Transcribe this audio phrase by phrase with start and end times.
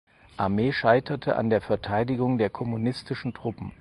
[0.35, 3.69] Armee scheiterte an der Verteidigung der kommunistischen Truppen.